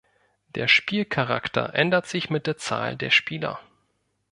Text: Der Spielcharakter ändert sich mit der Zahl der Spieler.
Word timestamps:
Der 0.55 0.67
Spielcharakter 0.67 1.75
ändert 1.75 2.07
sich 2.07 2.31
mit 2.31 2.47
der 2.47 2.57
Zahl 2.57 2.95
der 2.97 3.11
Spieler. 3.11 3.59